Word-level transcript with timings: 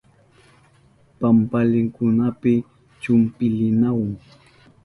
Pampalinkunapi 1.19 2.53
chumpilinahun. 3.01 4.11